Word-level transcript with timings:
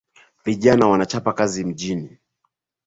Vijana 0.45 0.87
wanachapa 0.87 1.33
kazi 1.33 1.63
mjini 1.65 2.17